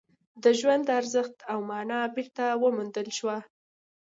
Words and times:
د 0.43 0.45
ژوند 0.59 0.85
ارزښت 0.99 1.35
او 1.51 1.57
مانا 1.69 1.99
بېرته 2.15 2.45
وموندل 2.63 3.07
شوه 3.17 3.37